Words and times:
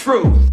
Truth. 0.00 0.48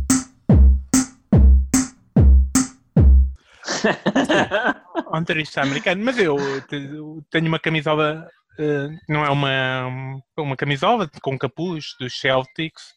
Ontarista 5.13 5.61
americano, 5.61 6.03
mas 6.03 6.17
eu 6.19 6.35
te- 6.67 6.89
tenho 7.31 7.47
uma 7.47 7.57
camisola, 7.59 8.27
eh, 8.59 8.89
não 9.07 9.23
é 9.25 9.29
uma, 9.29 10.21
uma 10.37 10.57
camisola 10.57 11.09
com 11.21 11.37
capuz 11.37 11.95
dos 11.99 12.19
Celtics 12.19 12.96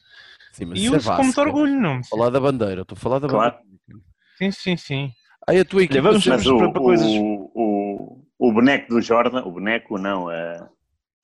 Sim, 0.53 0.67
mas 0.67 0.79
e 0.79 0.85
isso 0.85 0.95
é 0.95 0.97
uso 0.99 1.09
com 1.11 1.23
muito 1.23 1.35
Vasco. 1.37 1.41
orgulho, 1.41 1.81
não? 1.81 2.01
Estou 2.01 2.17
a 2.17 2.19
falar 2.19 2.31
da 2.31 2.41
bandeira, 2.41 2.83
estou 2.83 2.97
a 2.97 3.01
falar 3.01 3.19
da 3.19 3.29
Claro. 3.29 3.55
bandeira. 3.57 4.05
Sim, 4.39 4.51
sim, 4.51 4.77
sim. 4.77 5.11
Aí 5.49 5.59
a 5.61 5.65
tua 5.65 5.83
equipa 5.83 6.03
vamos- 6.03 6.27
Mas 6.27 6.47
o, 6.47 6.59
para- 6.59 6.73
para 6.73 6.83
coisas- 6.83 7.07
o, 7.13 7.51
o, 7.55 8.25
o 8.39 8.53
boneco 8.53 8.89
do 8.89 9.01
Jordan, 9.01 9.43
o 9.45 9.51
boneco 9.53 9.99
não, 9.99 10.31
é 10.31 10.57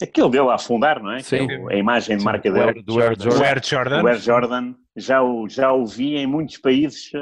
aquele 0.03 0.31
dele 0.31 0.49
a 0.51 0.55
afundar, 0.55 1.03
não 1.03 1.13
é? 1.13 1.21
Sim. 1.21 1.47
Que 1.47 1.53
é 1.55 1.75
a 1.75 1.77
imagem 1.77 2.17
de 2.19 2.25
marca 2.25 2.49
do 2.51 2.55
dele. 2.55 2.67
Air- 2.67 2.83
do 2.85 3.01
Air 3.01 3.17
Jordan. 3.19 3.41
O 3.41 3.45
Air 3.45 3.63
Jordan. 3.65 4.03
O 4.03 4.07
Air 4.09 4.19
Jordan 4.21 4.75
já 4.97 5.23
o, 5.23 5.49
já 5.49 5.73
o 5.73 5.87
vi 5.87 6.17
em 6.17 6.27
muitos 6.27 6.59
países 6.59 7.11
eh, 7.15 7.19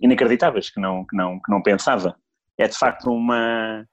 inacreditáveis 0.00 0.70
que 0.70 0.80
não, 0.80 1.04
que, 1.06 1.16
não, 1.16 1.40
que 1.40 1.50
não 1.50 1.62
pensava. 1.62 2.16
É 2.58 2.68
de 2.68 2.76
facto 2.76 3.10
uma, 3.10 3.84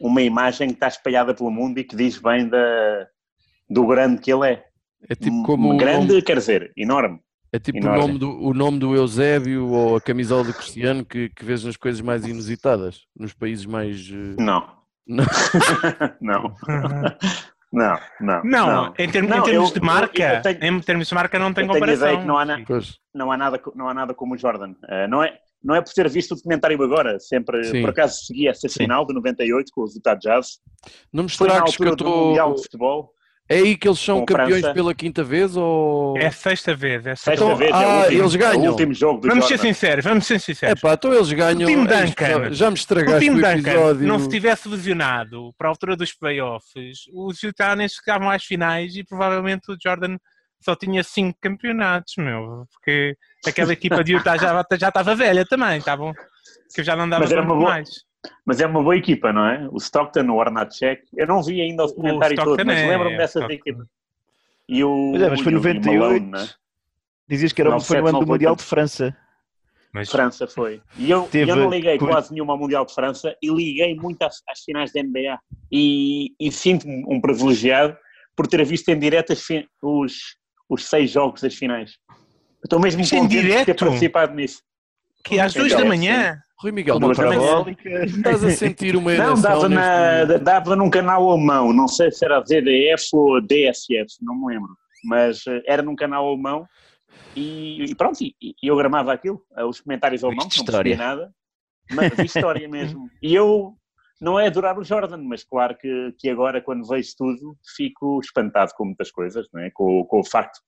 uma 0.00 0.22
imagem 0.22 0.68
que 0.68 0.74
está 0.74 0.88
espalhada 0.88 1.34
pelo 1.34 1.50
mundo 1.50 1.78
e 1.78 1.84
que 1.84 1.96
diz 1.96 2.18
bem 2.18 2.48
da, 2.48 3.06
do 3.68 3.86
grande 3.86 4.20
que 4.20 4.32
ele 4.32 4.50
é. 4.52 4.64
É 5.08 5.14
tipo 5.14 5.42
como 5.42 5.72
o 5.74 5.76
grande, 5.76 6.08
nome, 6.08 6.22
quer 6.22 6.36
dizer, 6.38 6.72
enorme. 6.76 7.20
é 7.52 7.58
tipo 7.58 7.78
o 7.78 7.80
enorme. 7.82 8.00
nome, 8.00 8.18
do, 8.18 8.30
o 8.42 8.54
nome 8.54 8.78
do 8.78 8.94
Eusébio 8.94 9.68
ou 9.68 9.96
a 9.96 10.00
camisola 10.00 10.44
do 10.44 10.54
Cristiano 10.54 11.04
que, 11.04 11.28
que 11.30 11.44
vês 11.44 11.64
nas 11.64 11.76
coisas 11.76 12.00
mais 12.00 12.26
inusitadas, 12.26 13.02
nos 13.16 13.32
países 13.32 13.66
mais. 13.66 14.08
eh, 14.10 14.42
Não. 14.42 14.66
Não. 15.06 15.24
não. 16.20 16.54
Não, 17.72 17.98
não. 18.20 18.42
Não, 18.44 18.94
em, 18.98 19.10
termos- 19.10 19.30
em 19.32 19.36
Não, 19.36 19.44
termos 19.44 19.68
eu- 19.70 19.74
de 19.74 19.80
marca, 19.84 20.40
tenho- 20.40 20.64
em 20.76 20.80
termos 20.80 21.08
de 21.08 21.14
marca 21.14 21.38
não 21.38 21.52
tem 21.52 21.64
tenho 21.66 21.74
comparação. 21.74 22.06
ideia 22.08 22.20
que 22.20 22.26
não 22.26 22.38
há 22.38 22.44
na- 22.44 22.62
Pois. 22.64 22.96
não 23.14 23.30
há 23.32 23.36
nada, 23.36 23.60
não 23.74 23.88
há 23.88 23.94
nada 23.94 24.14
como 24.14 24.34
o 24.34 24.38
Jordan. 24.38 24.74
Eh, 24.88 25.06
não, 25.08 25.22
é, 25.22 25.36
não 25.62 25.74
é 25.74 25.82
por 25.82 25.92
ter 25.92 26.08
visto 26.08 26.32
o 26.32 26.36
documentário 26.36 26.80
agora, 26.82 27.18
sempre, 27.18 27.62
Sim. 27.64 27.80
por 27.82 27.90
acaso 27.90 28.24
segui 28.24 28.48
essa 28.48 28.68
Sim. 28.68 28.84
final 28.84 29.04
de 29.04 29.12
98 29.14 29.70
com 29.74 29.80
o 29.82 29.84
resultado 29.84 30.20
Jazz. 30.20 30.58
Não 31.12 31.24
me 31.24 31.28
estragues 31.28 31.76
que 31.76 31.84
eu 31.84 31.96
do 31.96 32.04
Mundial 32.04 32.48
de 32.54 32.60
estou. 32.60 32.62
Futebol, 32.64 33.10
É 33.48 33.58
aí 33.58 33.76
que 33.76 33.86
eles 33.86 34.00
são 34.00 34.20
com 34.20 34.26
campeões 34.26 34.60
França. 34.60 34.74
pela 34.74 34.92
quinta 34.94 35.22
vez 35.22 35.56
ou. 35.56 36.18
É 36.18 36.26
a 36.26 36.32
sexta 36.32 36.74
vez. 36.74 37.06
É 37.06 37.12
a 37.12 37.16
sexta 37.16 37.30
sexta 37.30 37.44
Então, 37.44 37.56
vez, 37.56 37.70
é 37.70 37.74
ah, 37.74 37.78
o 37.78 37.98
último, 38.02 38.20
eles 38.22 38.34
é 38.34 38.38
ganham. 38.38 38.62
o 38.64 38.70
último 38.70 38.94
jogo 38.94 39.20
do 39.20 39.28
Vamos 39.28 39.46
ser 39.46 39.58
sinceros, 39.58 40.04
vamos 40.04 40.26
ser 40.26 40.34
É 40.34 40.38
sinceros. 40.40 40.80
pá, 40.80 40.94
então 40.94 41.12
eles 41.14 41.32
ganham. 41.32 41.62
O 41.62 41.66
time 41.66 41.86
Duncan. 41.86 42.52
Já 42.52 42.70
me 42.70 42.74
o 42.74 42.76
estragaste 42.76 43.30
o 43.30 43.34
Duncan 43.34 43.52
episódio. 43.52 44.06
não 44.08 44.18
se 44.18 44.28
tivesse 44.28 44.68
lesionado 44.68 45.54
para 45.56 45.68
a 45.68 45.70
altura 45.70 45.96
dos 45.96 46.12
playoffs, 46.12 46.98
os 47.14 47.40
Utah 47.42 47.76
nem 47.76 47.88
chegavam 47.88 48.28
às 48.30 48.44
finais 48.44 48.96
e 48.96 49.04
provavelmente 49.04 49.70
o 49.70 49.76
Jordan 49.80 50.16
só 50.60 50.74
tinha 50.74 51.04
cinco 51.04 51.38
campeonatos, 51.40 52.14
meu, 52.18 52.64
porque 52.72 53.14
aquela 53.46 53.72
equipa 53.72 54.02
de 54.02 54.14
Utah 54.14 54.36
já, 54.36 54.64
já 54.76 54.88
estava 54.88 55.14
velha 55.14 55.44
também, 55.46 55.80
tá 55.80 55.96
bom? 55.96 56.12
Que 56.74 56.82
já 56.82 56.96
não 56.96 57.08
dava 57.08 57.24
muito 57.26 57.46
boa- 57.46 57.70
mais. 57.70 57.88
Mas 58.44 58.60
é 58.60 58.66
uma 58.66 58.82
boa 58.82 58.96
equipa, 58.96 59.32
não 59.32 59.44
é? 59.46 59.68
O 59.70 59.76
Stockton, 59.78 60.22
o 60.30 60.34
Hornacek. 60.36 61.02
Eu 61.16 61.26
não 61.26 61.42
vi 61.42 61.60
ainda 61.60 61.84
o 61.84 61.86
documentário 61.86 62.34
Stockton 62.34 62.56
todo, 62.56 62.66
mas 62.66 62.78
é- 62.78 62.86
lembro-me 62.88 63.16
dessas 63.16 63.42
Stockton. 63.42 63.54
equipas. 63.54 63.86
E 64.68 64.82
o, 64.84 65.08
Pois 65.12 65.22
é, 65.22 65.30
mas 65.30 65.40
foi 65.40 65.52
e 65.52 65.54
o- 65.54 65.58
e 65.58 65.60
o 65.60 65.64
98. 65.64 66.00
Malone, 66.00 66.26
não 66.30 66.38
é? 66.40 66.48
Dizias 67.28 67.52
que 67.52 67.60
era, 67.60 67.70
foi 67.70 67.74
97, 67.96 68.02
no 68.02 68.08
ano 68.08 68.18
do 68.18 68.26
98. 68.26 68.32
Mundial 68.32 68.56
de 68.56 68.62
França. 68.62 69.16
Mas 69.92 70.10
França 70.10 70.46
foi. 70.46 70.82
E 70.98 71.10
eu, 71.10 71.22
Teve- 71.22 71.50
eu 71.50 71.56
não 71.56 71.70
liguei 71.70 71.96
quase 71.98 72.32
nenhuma 72.32 72.52
ao 72.52 72.58
Mundial 72.58 72.84
de 72.84 72.92
França 72.94 73.34
e 73.42 73.48
liguei 73.48 73.94
muito 73.94 74.20
às, 74.22 74.42
às 74.48 74.60
finais 74.60 74.92
da 74.92 75.00
NBA. 75.00 75.38
E, 75.72 76.32
e 76.38 76.52
sinto-me 76.52 77.02
um 77.08 77.20
privilegiado 77.20 77.96
por 78.36 78.46
ter 78.46 78.62
visto 78.64 78.88
em 78.90 78.98
direto 78.98 79.32
as 79.32 79.42
os, 79.82 80.12
os 80.68 80.84
seis 80.84 81.10
jogos 81.10 81.40
das 81.40 81.54
finais. 81.54 81.92
Estou 82.62 82.78
mesmo 82.78 83.00
Isto 83.00 83.14
em 83.14 83.20
contente 83.20 83.42
de 83.46 83.64
ter 83.64 83.74
participado 83.74 84.34
nisso. 84.34 84.60
Que 85.26 85.40
às 85.40 85.52
duas 85.52 85.72
da 85.72 85.84
manhã, 85.84 86.38
Rui 86.58 86.72
Miguel. 86.72 86.98
Parabólica. 87.00 88.04
estás 88.04 88.44
a 88.44 88.50
sentir 88.50 88.96
uma 88.96 89.14
Não, 89.14 89.40
dava, 89.40 89.68
na, 89.68 90.24
dava 90.24 90.76
num 90.76 90.88
canal 90.88 91.30
alemão, 91.30 91.72
não 91.72 91.88
sei 91.88 92.10
se 92.10 92.24
era 92.24 92.40
ZDF 92.40 93.10
ou 93.12 93.40
DSF, 93.40 94.16
não 94.22 94.34
me 94.34 94.54
lembro, 94.54 94.70
mas 95.04 95.46
eh, 95.46 95.62
era 95.66 95.82
num 95.82 95.94
canal 95.94 96.26
alemão 96.26 96.66
e, 97.34 97.84
e 97.84 97.94
pronto, 97.94 98.22
e, 98.22 98.34
e 98.40 98.54
eu 98.62 98.76
gramava 98.76 99.12
aquilo, 99.12 99.42
eh, 99.56 99.64
os 99.64 99.80
comentários 99.80 100.24
alemãos, 100.24 100.44
não 100.44 100.64
percebia 100.64 100.92
história. 100.92 100.96
nada, 100.96 101.32
mas 101.90 102.16
vi 102.16 102.24
história 102.24 102.66
mesmo. 102.68 103.10
E 103.22 103.34
eu 103.34 103.74
não 104.20 104.40
é 104.40 104.46
adorar 104.46 104.78
o 104.78 104.84
Jordan, 104.84 105.18
mas 105.18 105.44
claro 105.44 105.76
que, 105.76 106.14
que 106.18 106.30
agora, 106.30 106.62
quando 106.62 106.88
vejo 106.88 107.10
tudo, 107.18 107.56
fico 107.76 108.18
espantado 108.20 108.72
com 108.74 108.86
muitas 108.86 109.10
coisas, 109.10 109.46
não 109.52 109.60
é? 109.60 109.70
com, 109.74 110.04
com 110.04 110.20
o 110.20 110.24
facto 110.24 110.58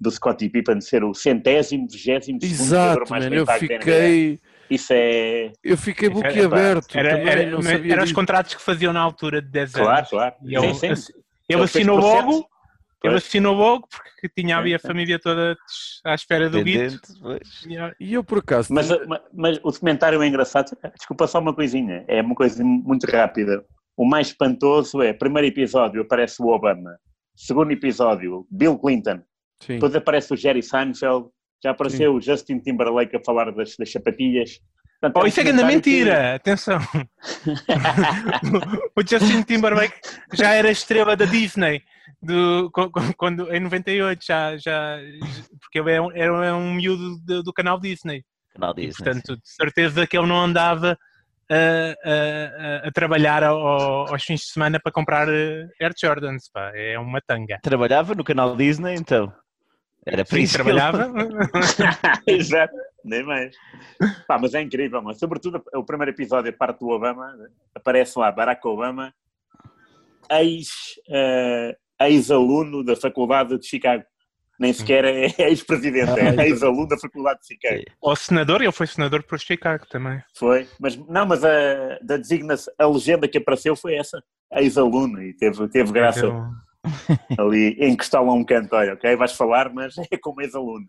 do 0.00 0.10
Scottie 0.10 0.48
Pippen 0.48 0.80
ser 0.80 1.04
o 1.04 1.14
centésimo, 1.14 1.86
vigésimo 1.90 2.38
segundo 2.40 2.68
jogador 2.68 3.02
Exato, 3.02 3.28
bem 3.30 3.38
eu 3.38 3.46
fiquei, 3.46 4.40
Isso 4.70 4.92
é. 4.92 5.52
eu 5.62 5.76
fiquei 5.76 6.08
Era- 6.08 6.14
boquiaberto. 6.14 6.98
era, 6.98 7.08
era, 7.18 7.62
sabia 7.62 7.92
eram 7.92 8.04
os 8.04 8.12
contratos 8.12 8.54
que 8.54 8.62
faziam 8.62 8.92
na 8.92 9.00
altura 9.00 9.40
de 9.40 9.48
10 9.48 9.74
anos. 9.76 9.86
Claro, 9.88 10.06
claro. 10.10 10.34
Ele, 10.44 10.60
Sim, 10.60 10.74
sim. 10.74 10.88
ass- 10.88 11.08
ele 11.10 11.24
Ele 11.58 11.62
assinou 11.62 11.98
logo, 11.98 12.46
ele 13.04 13.14
assinou 13.16 13.54
logo 13.54 13.86
porque 13.88 14.28
tinha 14.34 14.56
ali 14.58 14.74
a 14.74 14.78
família 14.78 15.18
toda 15.18 15.56
à 16.04 16.14
espera 16.14 16.48
do 16.50 16.62
guito. 16.62 16.98
E 18.00 18.14
eu 18.14 18.24
por 18.24 18.38
acaso. 18.38 18.72
Mas, 18.72 18.88
mas, 19.06 19.20
mas 19.32 19.58
o 19.62 19.70
documentário 19.70 20.22
é 20.22 20.26
engraçado. 20.26 20.76
Desculpa 20.96 21.26
só 21.26 21.38
uma 21.38 21.54
coisinha, 21.54 22.04
é 22.08 22.20
uma 22.22 22.34
coisa 22.34 22.64
muito 22.64 23.04
rápida. 23.04 23.62
O 23.96 24.04
mais 24.06 24.28
espantoso 24.28 25.00
é, 25.02 25.12
primeiro 25.12 25.46
episódio 25.46 26.02
aparece 26.02 26.42
o 26.42 26.46
Obama, 26.48 26.98
segundo 27.36 27.70
episódio, 27.70 28.44
Bill 28.50 28.76
Clinton, 28.78 29.20
sim. 29.66 29.74
depois 29.74 29.94
aparece 29.94 30.32
o 30.32 30.36
Jerry 30.36 30.62
Seinfeld, 30.62 31.28
já 31.62 31.70
apareceu 31.70 32.14
o 32.14 32.20
Justin 32.20 32.58
Timberlake 32.60 33.16
a 33.16 33.20
falar 33.24 33.50
das, 33.52 33.76
das 33.76 33.90
sapatilhas. 33.90 34.60
Portanto, 35.00 35.20
Oh, 35.20 35.24
um 35.24 35.28
isso 35.28 35.40
é 35.40 35.44
grande 35.44 35.60
que- 35.62 35.66
mentira! 35.66 36.34
Atenção! 36.34 36.78
o 38.96 39.02
Justin 39.06 39.42
Timberlake 39.42 39.94
já 40.32 40.52
era 40.54 40.70
estrela 40.70 41.16
da 41.16 41.24
Disney 41.24 41.82
do, 42.22 42.70
quando, 43.16 43.52
em 43.54 43.60
98, 43.60 44.24
já, 44.24 44.56
já, 44.56 44.98
porque 45.60 45.78
ele 45.78 45.92
é 45.92 46.00
um, 46.00 46.10
era 46.12 46.56
um 46.56 46.74
miúdo 46.74 47.18
do, 47.20 47.42
do 47.42 47.52
canal 47.52 47.78
Disney. 47.78 48.24
Canal 48.54 48.72
E, 48.78 48.86
Disney. 48.86 49.04
portanto, 49.04 49.36
de 49.36 49.42
certeza 49.48 50.06
que 50.06 50.16
ele 50.16 50.26
não 50.26 50.40
andava 50.40 50.96
a, 51.50 51.54
a- 51.54 52.84
a- 52.84 52.88
a 52.88 52.92
trabalhar 52.92 53.42
ao- 53.42 54.08
aos 54.12 54.22
fins 54.24 54.40
de 54.40 54.46
semana 54.46 54.80
para 54.82 54.92
comprar 54.92 55.28
eh, 55.28 55.66
Air 55.80 55.92
Jordans. 56.00 56.48
Pá. 56.50 56.70
É 56.74 56.98
uma 56.98 57.20
tanga. 57.20 57.58
Trabalhava 57.62 58.14
no 58.14 58.24
canal 58.24 58.56
Disney, 58.56 58.94
então. 58.94 59.30
Era 60.06 60.24
Sim, 60.26 60.40
isso 60.40 60.54
trabalhava. 60.54 61.12
Exato, 62.26 62.74
nem 63.04 63.22
mais. 63.24 63.54
Pá, 64.26 64.38
mas 64.38 64.54
é 64.54 64.62
incrível, 64.62 65.02
mas 65.02 65.18
sobretudo 65.18 65.62
o 65.74 65.84
primeiro 65.84 66.12
episódio, 66.12 66.50
a 66.50 66.56
parte 66.56 66.80
do 66.80 66.88
Obama, 66.88 67.34
aparece 67.74 68.18
lá 68.18 68.30
Barack 68.30 68.66
Obama, 68.66 69.14
ex, 70.30 70.68
eh, 71.08 71.76
ex-aluno 72.02 72.84
da 72.84 72.96
Faculdade 72.96 73.58
de 73.58 73.66
Chicago. 73.66 74.04
Nem 74.58 74.72
sequer 74.72 75.04
é 75.04 75.26
ex-presidente, 75.50 76.12
é 76.20 76.46
ex-aluno 76.46 76.88
da 76.88 76.98
Faculdade 76.98 77.40
de 77.40 77.46
Chicago. 77.48 77.82
Ou 78.00 78.14
senador, 78.14 78.62
ele 78.62 78.70
foi 78.70 78.86
senador 78.86 79.22
por 79.24 79.40
Chicago 79.40 79.84
também. 79.88 80.22
Foi, 80.36 80.68
mas 80.78 80.96
não, 80.96 81.26
mas 81.26 81.44
a, 81.44 81.98
da 82.00 82.16
designação, 82.16 82.72
a 82.78 82.86
legenda 82.86 83.26
que 83.26 83.38
apareceu 83.38 83.74
foi 83.74 83.96
essa, 83.96 84.22
ex-aluno, 84.52 85.20
e 85.20 85.34
teve, 85.34 85.68
teve 85.68 85.90
graça 85.90 86.20
Então, 86.20 86.52
ali 87.38 87.76
encostá-lo 87.80 88.30
a 88.30 88.34
um 88.34 88.44
canto, 88.44 88.74
olha, 88.74 88.94
ok, 88.94 89.16
vais 89.16 89.32
falar, 89.32 89.72
mas 89.72 89.94
é 90.10 90.16
como 90.16 90.40
ex-aluno. 90.40 90.86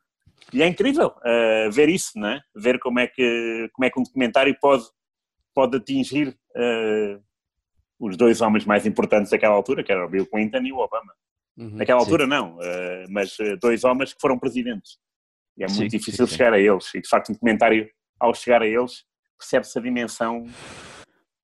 E 0.53 0.61
é 0.61 0.67
incrível 0.67 1.07
uh, 1.07 1.71
ver 1.71 1.89
isso, 1.89 2.11
não 2.15 2.29
é? 2.29 2.41
Ver 2.55 2.79
como 2.79 2.99
é 2.99 3.07
que, 3.07 3.69
como 3.73 3.85
é 3.85 3.89
que 3.89 3.99
um 3.99 4.03
documentário 4.03 4.55
pode, 4.61 4.83
pode 5.53 5.77
atingir 5.77 6.29
uh, 6.29 7.21
os 7.99 8.15
dois 8.15 8.41
homens 8.41 8.65
mais 8.65 8.85
importantes 8.85 9.31
daquela 9.31 9.55
altura, 9.55 9.83
que 9.83 9.91
eram 9.91 10.05
o 10.05 10.09
Bill 10.09 10.27
Clinton 10.27 10.61
e 10.63 10.71
o 10.71 10.77
Obama. 10.77 11.13
Uhum. 11.57 11.77
Naquela 11.77 11.99
Sim. 11.99 12.05
altura 12.05 12.27
não, 12.27 12.57
uh, 12.57 13.05
mas 13.09 13.37
dois 13.61 13.83
homens 13.83 14.13
que 14.13 14.19
foram 14.21 14.37
presidentes. 14.37 14.97
E 15.57 15.63
é 15.63 15.67
muito 15.67 15.79
Sim, 15.79 15.87
difícil 15.87 16.27
sim, 16.27 16.31
sim. 16.31 16.37
chegar 16.37 16.53
a 16.53 16.59
eles. 16.59 16.93
E 16.93 17.01
de 17.01 17.07
facto 17.07 17.29
um 17.29 17.33
documentário, 17.33 17.89
ao 18.19 18.33
chegar 18.33 18.61
a 18.61 18.67
eles, 18.67 19.05
percebe-se 19.39 19.79
a 19.79 19.81
dimensão 19.81 20.45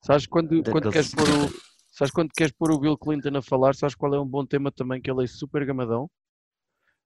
Sabes 0.04 0.26
quando, 0.26 0.64
quando 0.64 0.92
queres 0.92 1.14
pôr 1.14 1.28
o. 1.30 1.71
Sabes 2.02 2.12
quando 2.12 2.32
queres 2.36 2.52
pôr 2.58 2.72
o 2.72 2.80
Bill 2.80 2.98
Clinton 2.98 3.38
a 3.38 3.44
falar, 3.44 3.76
sabes 3.76 3.94
qual 3.94 4.12
é 4.16 4.20
um 4.20 4.26
bom 4.26 4.44
tema 4.44 4.72
também 4.72 5.00
que 5.00 5.12
ele 5.12 5.24
é 5.24 5.28
super 5.28 5.64
gamadão? 5.64 6.10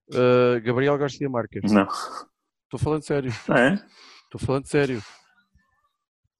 Uh, 0.10 0.62
Gabriel 0.64 0.98
Garcia 0.98 1.30
Marques. 1.30 1.70
Não. 1.70 1.86
Estou 2.64 2.80
falando 2.80 3.04
sério. 3.04 3.30
Não 3.46 3.58
é? 3.58 3.74
Estou 4.24 4.40
falando 4.40 4.66
sério. 4.68 5.04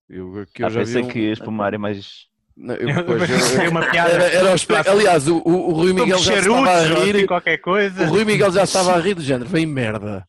Eu, 0.08 0.46
que 0.54 0.62
eu 0.62 0.66
Ah, 0.68 0.70
já 0.70 0.80
vi 0.80 0.86
pensei 0.86 1.02
um- 1.02 1.08
que 1.08 1.44
uma 1.46 1.66
área 1.66 1.78
mais. 1.78 2.28
Não, 2.56 2.74
eu- 2.76 2.86
pois, 3.04 3.28
eu- 3.28 3.38
Foi 3.40 3.68
uma 3.68 3.90
piada. 3.90 4.10
era, 4.12 4.24
era 4.24 4.52
o 4.52 4.54
espe- 4.54 4.74
Aliás, 4.88 5.28
o, 5.28 5.36
o, 5.44 5.50
o 5.68 5.72
Rui 5.72 5.92
Miguel 5.92 6.18
já 6.18 6.38
estava 6.38 6.70
a 6.70 6.82
rir. 7.04 7.26
qualquer 7.26 7.58
coisa. 7.58 8.04
O 8.04 8.06
Rui 8.08 8.24
Miguel 8.24 8.50
já 8.52 8.62
estava 8.64 8.94
a 8.94 8.98
rir 8.98 9.12
do 9.16 9.20
género, 9.20 9.50
vem 9.50 9.66
merda. 9.66 10.26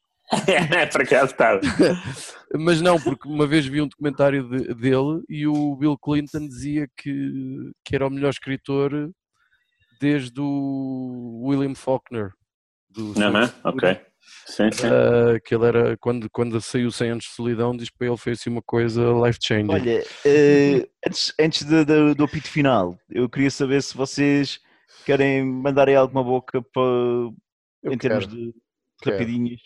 Por 0.91 1.01
acaso 1.01 1.31
estava. 1.31 1.61
Mas 2.55 2.81
não, 2.81 2.99
porque 2.99 3.27
uma 3.27 3.45
vez 3.47 3.65
vi 3.65 3.81
um 3.81 3.87
documentário 3.87 4.47
de- 4.47 4.73
dele 4.75 5.21
e 5.29 5.45
o 5.47 5.75
Bill 5.75 5.97
Clinton 5.97 6.47
dizia 6.47 6.87
que, 6.97 7.71
que 7.83 7.95
era 7.95 8.07
o 8.07 8.09
melhor 8.09 8.29
escritor 8.29 9.11
desde 9.99 10.39
o 10.39 11.41
William 11.45 11.75
Faulkner. 11.75 12.31
Do 12.89 13.13
Aham, 13.17 13.51
ok. 13.63 13.99
Sim, 14.45 14.71
sim. 14.71 14.87
Ah, 14.87 15.39
que 15.43 15.53
ele 15.55 15.65
era, 15.65 15.97
quando, 15.97 16.29
quando 16.29 16.59
saiu 16.61 16.91
100 16.91 17.11
anos 17.11 17.23
de 17.25 17.31
solidão, 17.31 17.75
diz 17.75 17.89
que 17.89 17.97
para 17.97 18.07
ele 18.07 18.17
foi 18.17 18.33
assim 18.33 18.49
uma 18.49 18.61
coisa 18.61 19.01
life-changing. 19.25 19.69
Olha, 19.71 20.03
eh, 20.25 20.87
antes, 21.05 21.33
antes 21.39 21.63
de- 21.65 21.85
de- 21.85 22.13
do 22.15 22.23
apito 22.23 22.49
final, 22.49 22.97
eu 23.09 23.29
queria 23.29 23.51
saber 23.51 23.81
se 23.83 23.95
vocês 23.95 24.59
querem 25.05 25.43
mandar 25.45 25.87
aí 25.89 25.95
alguma 25.95 26.23
boca 26.23 26.61
para, 26.61 26.81
Eu 27.83 27.91
em 27.93 27.97
termos 27.97 28.25
quero, 28.25 28.37
de 28.37 28.53
quero. 29.01 29.17
rapidinhas. 29.17 29.61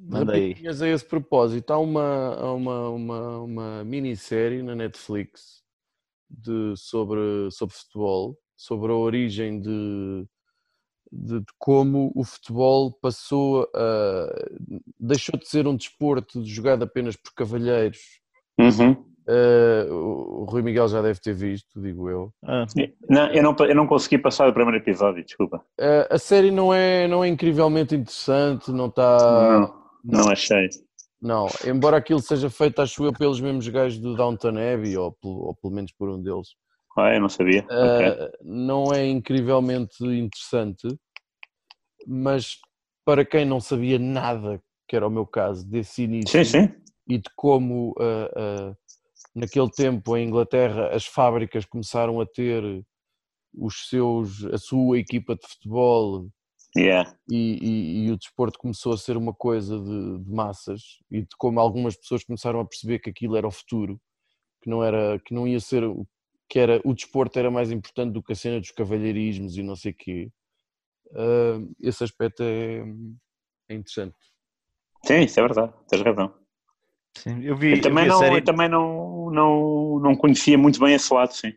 Manda 0.00 0.32
aí. 0.34 0.54
A 0.66 0.88
esse 0.88 1.04
propósito, 1.04 1.70
há 1.70 1.78
uma, 1.78 2.52
uma, 2.52 2.88
uma, 2.88 3.38
uma 3.38 3.84
minissérie 3.84 4.62
na 4.62 4.74
Netflix 4.74 5.62
de, 6.30 6.74
sobre, 6.76 7.50
sobre 7.50 7.74
futebol, 7.74 8.38
sobre 8.56 8.92
a 8.92 8.94
origem 8.94 9.60
de, 9.60 10.26
de, 11.10 11.40
de 11.40 11.52
como 11.58 12.12
o 12.14 12.24
futebol 12.24 12.92
passou 12.92 13.68
a. 13.74 14.48
deixou 14.98 15.38
de 15.38 15.48
ser 15.48 15.66
um 15.66 15.76
desporto 15.76 16.44
jogado 16.44 16.84
apenas 16.84 17.16
por 17.16 17.34
cavalheiros. 17.34 18.20
Uhum. 18.58 18.92
Uh, 19.28 19.92
o 19.92 20.28
o 20.38 20.44
Rui 20.44 20.62
Miguel 20.62 20.88
já 20.88 21.02
deve 21.02 21.20
ter 21.20 21.34
visto, 21.34 21.80
digo 21.80 22.08
eu. 22.08 22.32
Ah, 22.42 22.64
Não, 23.10 23.26
eu, 23.26 23.42
não, 23.42 23.54
eu 23.58 23.74
não 23.74 23.86
consegui 23.86 24.16
passar 24.16 24.46
do 24.46 24.54
primeiro 24.54 24.78
episódio, 24.78 25.22
desculpa. 25.24 25.58
Uh, 25.78 26.06
a 26.08 26.18
série 26.18 26.50
não 26.50 26.72
é, 26.72 27.06
não 27.06 27.22
é 27.22 27.28
incrivelmente 27.28 27.94
interessante, 27.94 28.70
não 28.70 28.86
está. 28.86 29.58
não, 29.60 29.87
não 30.08 30.30
achei. 30.30 30.68
Não, 31.20 31.48
embora 31.66 31.96
aquilo 31.96 32.20
seja 32.20 32.48
feito, 32.48 32.80
acho 32.80 33.04
eu, 33.04 33.12
pelos 33.12 33.40
mesmos 33.40 33.66
gajos 33.68 33.98
do 33.98 34.14
Downton 34.14 34.50
Abbey, 34.50 34.96
ou, 34.96 35.12
pelo- 35.12 35.46
ou 35.46 35.54
pelo 35.54 35.74
menos 35.74 35.92
por 35.92 36.08
um 36.08 36.22
deles, 36.22 36.48
Ah, 36.96 37.14
eu 37.14 37.20
não 37.20 37.28
sabia. 37.28 37.64
Uh, 37.64 38.30
não 38.42 38.92
é 38.92 39.06
incrivelmente 39.06 40.02
interessante, 40.04 40.88
mas 42.06 42.56
para 43.04 43.24
quem 43.24 43.44
não 43.44 43.60
sabia 43.60 43.98
nada, 43.98 44.60
que 44.88 44.96
era 44.96 45.06
o 45.06 45.10
meu 45.10 45.26
caso, 45.26 45.66
desse 45.68 46.02
início, 46.04 46.44
Sim, 46.44 46.68
sim. 46.68 46.74
e 47.08 47.18
de 47.18 47.28
como 47.36 47.90
uh, 47.98 48.70
uh, 48.70 48.76
naquele 49.34 49.70
tempo 49.70 50.16
em 50.16 50.26
Inglaterra 50.28 50.88
as 50.94 51.04
fábricas 51.06 51.64
começaram 51.64 52.20
a 52.20 52.26
ter 52.26 52.62
os 53.54 53.88
seus, 53.88 54.44
a 54.46 54.58
sua 54.58 54.98
equipa 54.98 55.34
de 55.34 55.46
futebol 55.46 56.28
Yeah. 56.76 57.12
e, 57.30 57.58
e- 57.62 58.06
e 58.06 58.10
o 58.12 58.16
desporto 58.16 58.58
começou 58.58 58.92
a 58.94 58.98
ser 58.98 59.16
uma 59.16 59.34
coisa 59.34 59.78
de, 59.78 60.18
de 60.24 60.30
massas 60.30 60.82
e 61.10 61.22
de 61.22 61.28
como 61.38 61.60
algumas 61.60 61.96
pessoas 61.96 62.24
começaram 62.24 62.60
a 62.60 62.64
perceber 62.66 62.98
que 63.00 63.10
aquilo 63.10 63.36
era 63.36 63.46
o 63.46 63.50
futuro, 63.50 64.00
que 64.62 64.70
não 64.70 64.84
era, 64.84 65.18
que 65.20 65.34
não 65.34 65.46
ia 65.48 65.60
ser, 65.60 65.84
o- 65.84 66.06
que 66.48 66.58
era 66.58 66.80
o 66.84 66.94
desporto 66.94 67.38
era 67.38 67.50
mais 67.50 67.70
importante 67.72 68.12
do 68.14 68.22
que 68.22 68.32
a 68.32 68.36
cena 68.36 68.60
dos 68.60 68.72
cavalheirismos 68.72 69.56
e 69.58 69.62
não 69.62 69.76
sei 69.76 69.92
quê. 69.92 70.30
Ah, 71.14 71.60
esse 71.82 72.04
aspecto 72.04 72.42
é, 72.42 72.80
é 73.68 73.74
interessante. 73.74 74.16
Sim, 75.04 75.22
isso 75.22 75.40
é 75.40 75.42
verdade. 75.42 75.72
Tens 75.88 76.02
razão. 76.02 76.32
sim. 77.16 77.42
Eu 77.42 77.56
vi, 77.56 77.72
Eu 77.72 77.80
também, 77.80 78.04
eu 78.04 78.06
vi 78.06 78.08
a 78.08 78.10
não, 78.12 78.18
série. 78.18 78.36
eu 78.36 78.44
também 78.44 78.68
não, 78.68 79.30
não, 79.30 79.98
não 80.00 80.16
conhecia 80.16 80.56
muito 80.58 80.78
bem 80.80 80.94
esse 80.94 81.12
lado, 81.12 81.32
sim. 81.34 81.52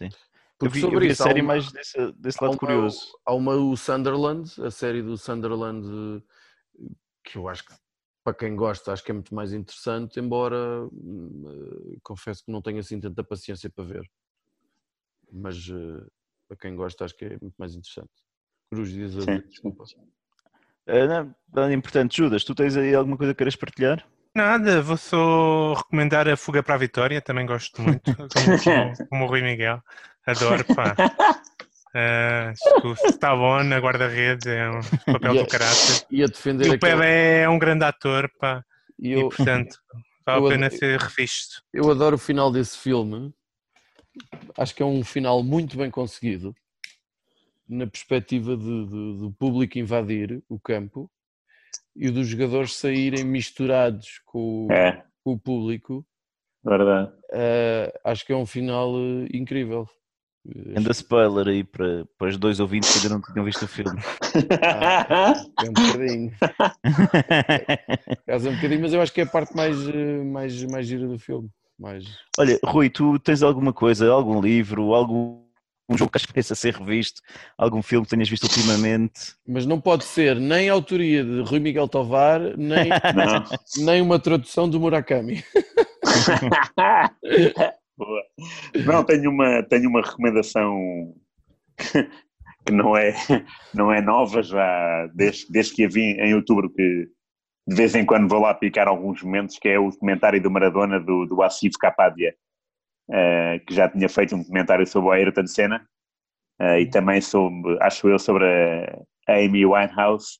Eu 0.00 0.31
Porque 0.68 0.78
vi, 0.78 0.84
eu 0.84 0.90
sobre 0.90 1.04
vi 1.06 1.08
a 1.10 1.12
isso 1.12 1.22
há 1.22 1.26
série 1.26 1.40
uma- 1.40 1.46
mais 1.54 1.72
desse, 1.72 2.12
desse 2.12 2.38
Há 2.38 2.42
lado 2.44 2.52
uma- 2.52 2.58
curioso. 2.58 3.00
Há 3.26 3.34
uma, 3.34 3.54
o 3.54 3.76
Sunderland, 3.76 4.50
a 4.64 4.70
série 4.70 5.02
do 5.02 5.16
Sunderland, 5.16 5.86
eh, 5.88 6.84
que 7.24 7.36
eu 7.38 7.48
acho 7.48 7.64
que 7.64 7.72
para 8.24 8.34
quem 8.34 8.54
gosta, 8.54 8.92
acho 8.92 9.02
que 9.04 9.10
é 9.10 9.14
muito 9.14 9.34
mais 9.34 9.52
interessante, 9.52 10.20
embora 10.20 10.56
eh, 10.56 11.96
confesso 12.02 12.44
que 12.44 12.52
não 12.52 12.62
tenho 12.62 12.78
assim 12.78 13.00
tanta 13.00 13.22
paciência 13.24 13.68
para 13.70 13.84
ver. 13.84 14.10
Mas 15.32 15.56
eh, 15.70 16.06
para 16.48 16.56
quem 16.56 16.76
gosta, 16.76 17.04
acho 17.04 17.16
que 17.16 17.24
é 17.24 17.38
muito 17.40 17.54
mais 17.58 17.74
interessante. 17.74 18.10
Cruz 18.70 18.90
diz 18.90 19.16
a 19.18 19.38
desculpa. 19.48 19.84
Não, 20.86 21.34
nada 21.52 21.72
importante. 21.72 22.16
Judas, 22.16 22.44
tu 22.44 22.54
tens 22.54 22.76
aí 22.76 22.94
alguma 22.94 23.16
coisa 23.16 23.32
que 23.32 23.38
queiras 23.38 23.56
partilhar? 23.56 24.06
Nada, 24.34 24.80
vou 24.82 24.96
só 24.96 25.74
recomendar 25.74 26.26
a 26.28 26.36
Fuga 26.36 26.62
para 26.62 26.74
a 26.74 26.78
Vitória, 26.78 27.20
também 27.20 27.44
gosto 27.46 27.80
muito, 27.82 28.14
como, 28.16 28.28
como- 28.64 29.08
como 29.08 29.24
o 29.24 29.28
Rui 29.28 29.42
Miguel. 29.42 29.82
Adoro, 30.26 30.64
pá. 30.74 30.94
Ah, 31.94 32.52
o 32.84 32.92
Stallone 33.08 33.68
na 33.68 33.78
guarda-redes 33.78 34.46
é 34.46 34.68
um 34.70 34.80
papel 35.12 35.34
E 35.34 35.38
do 35.40 35.46
caráter. 35.46 36.06
E 36.10 36.22
a 36.22 36.26
defender 36.26 36.66
E 36.66 36.70
o 36.70 36.72
aquele- 36.74 36.92
Pelé 36.92 37.42
é 37.42 37.48
um 37.48 37.58
grande 37.58 37.84
ator, 37.84 38.30
pá. 38.38 38.64
e 38.98 39.08
E 39.08 39.12
eu, 39.12 39.28
portanto, 39.28 39.76
vale 40.24 40.46
a 40.46 40.48
pena 40.50 40.66
adoro- 40.66 40.78
ser 40.78 40.98
revisto. 41.00 41.62
eu 41.72 41.90
adoro 41.90 42.16
o 42.16 42.18
final 42.18 42.50
desse 42.50 42.78
filme. 42.78 43.32
Acho 44.56 44.74
que 44.74 44.82
é 44.82 44.86
um 44.86 45.02
final 45.04 45.42
muito 45.42 45.76
bem 45.76 45.90
conseguido 45.90 46.54
na 47.68 47.86
perspectiva 47.86 48.56
de- 48.56 48.86
de- 48.86 49.18
do 49.18 49.34
público 49.38 49.78
invadir 49.78 50.42
o 50.48 50.58
campo 50.60 51.10
e 51.96 52.10
dos 52.10 52.26
jogadores 52.28 52.74
saírem 52.76 53.24
misturados 53.24 54.20
com, 54.26 54.66
o- 54.66 54.72
É, 54.72 55.04
com 55.24 55.32
o 55.32 55.38
público. 55.38 56.06
verdade. 56.64 57.10
Eh, 57.32 57.92
acho 58.04 58.24
que 58.26 58.32
é 58.32 58.36
um 58.36 58.44
final 58.46 58.92
eh, 58.96 59.28
incrível. 59.36 59.88
Anda 60.76 60.90
spoiler 60.90 61.46
aí 61.46 61.62
para, 61.62 62.04
para 62.18 62.28
os 62.28 62.36
dois 62.36 62.58
ouvintes 62.58 62.90
que 62.90 62.98
ainda 62.98 63.10
não 63.10 63.22
tinham 63.22 63.44
visto 63.44 63.62
o 63.62 63.68
filme. 63.68 64.00
É 64.34 65.68
um 65.68 65.72
bocadinho. 65.72 66.32
É 68.26 68.36
um 68.36 68.54
bocadinho, 68.54 68.80
mas 68.80 68.92
eu 68.92 69.00
acho 69.00 69.12
que 69.12 69.20
é 69.20 69.24
a 69.24 69.26
parte 69.26 69.54
mais, 69.54 69.76
eh, 69.88 70.24
mais, 70.24 70.62
mais 70.64 70.86
gira 70.86 71.06
do 71.06 71.18
filme. 71.18 71.48
Mais... 71.78 72.04
Olha, 72.38 72.58
Rui, 72.64 72.90
tu 72.90 73.18
tens 73.18 73.42
alguma 73.42 73.72
coisa, 73.72 74.10
algum 74.10 74.40
livro, 74.40 74.94
algum 74.94 75.42
um 75.88 75.96
jogo 75.98 76.10
que 76.10 76.16
acho 76.16 76.26
ser 76.54 76.74
revisto, 76.74 77.20
algum 77.56 77.82
filme 77.82 78.06
que 78.06 78.10
tenhas 78.10 78.28
visto 78.28 78.44
ultimamente? 78.44 79.34
Mas 79.46 79.66
não 79.66 79.80
pode 79.80 80.04
ser 80.04 80.36
nem 80.36 80.70
a 80.70 80.72
autoria 80.72 81.22
de 81.24 81.42
Rui 81.42 81.60
Miguel 81.60 81.88
Tovar, 81.88 82.40
nem, 82.56 82.88
nem 83.84 84.00
uma 84.00 84.18
tradução 84.18 84.68
do 84.68 84.80
Murakami. 84.80 85.44
Boa. 87.96 88.22
Não, 88.86 89.04
tenho 89.04 89.30
uma, 89.30 89.62
tenho 89.62 89.88
uma 89.88 90.00
recomendação 90.00 91.14
que 92.66 92.72
não 92.72 92.96
é, 92.96 93.14
não 93.74 93.92
é 93.92 94.00
nova, 94.00 94.42
já 94.42 95.06
desde, 95.14 95.50
desde 95.50 95.74
que 95.74 95.84
a 95.84 95.88
vi 95.88 96.12
em 96.20 96.34
outubro, 96.34 96.70
que 96.70 97.08
de 97.66 97.74
vez 97.76 97.94
em 97.94 98.04
quando 98.04 98.28
vou 98.28 98.40
lá 98.40 98.54
picar 98.54 98.88
alguns 98.88 99.22
momentos, 99.22 99.58
que 99.58 99.68
é 99.68 99.78
o 99.78 99.90
comentário 99.90 100.42
do 100.42 100.50
Maradona 100.50 100.98
do, 100.98 101.26
do 101.26 101.42
Asif 101.42 101.76
Kapadia, 101.78 102.34
eh, 103.10 103.60
que 103.66 103.74
já 103.74 103.88
tinha 103.88 104.08
feito 104.08 104.34
um 104.34 104.42
comentário 104.42 104.86
sobre 104.86 105.08
o 105.08 105.12
Ayrton 105.12 105.46
Senna, 105.46 105.86
eh, 106.60 106.80
e 106.80 106.90
também 106.90 107.20
sobre, 107.20 107.78
acho 107.80 108.08
eu, 108.08 108.18
sobre 108.18 108.44
a, 108.44 109.32
a 109.32 109.36
Amy 109.36 109.64
Winehouse, 109.64 110.38